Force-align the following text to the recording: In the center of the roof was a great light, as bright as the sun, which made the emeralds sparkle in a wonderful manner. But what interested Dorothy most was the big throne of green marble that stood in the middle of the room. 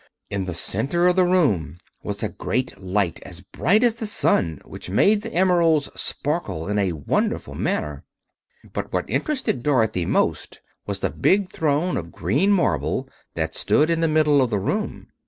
In 0.31 0.45
the 0.45 0.55
center 0.55 1.05
of 1.05 1.15
the 1.15 1.25
roof 1.25 1.77
was 2.01 2.23
a 2.23 2.29
great 2.29 2.79
light, 2.81 3.19
as 3.21 3.41
bright 3.41 3.83
as 3.83 3.93
the 3.93 4.07
sun, 4.07 4.59
which 4.65 4.89
made 4.89 5.21
the 5.21 5.31
emeralds 5.31 5.91
sparkle 5.93 6.67
in 6.67 6.79
a 6.79 6.93
wonderful 6.93 7.53
manner. 7.53 8.03
But 8.73 8.91
what 8.91 9.07
interested 9.07 9.61
Dorothy 9.61 10.07
most 10.07 10.59
was 10.87 11.01
the 11.01 11.11
big 11.11 11.51
throne 11.51 11.97
of 11.97 12.11
green 12.11 12.51
marble 12.51 13.07
that 13.35 13.53
stood 13.53 13.91
in 13.91 14.01
the 14.01 14.07
middle 14.07 14.41
of 14.41 14.49
the 14.49 14.57
room. 14.57 15.09